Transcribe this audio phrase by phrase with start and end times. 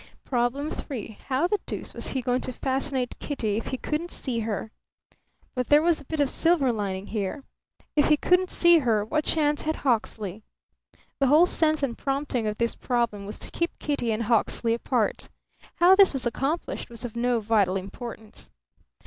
[0.25, 1.19] Problem Three.
[1.27, 4.71] How the deuce was he going to fascinate Kitty if he couldn't see her?
[5.53, 7.43] But there was a bit of silver lining here.
[7.95, 10.41] If he couldn't see her, what chance had Hawksley?
[11.19, 15.29] The whole sense and prompting of this problem was to keep Kitty and Hawksley apart.
[15.75, 18.49] How this was accomplished was of no vital importance.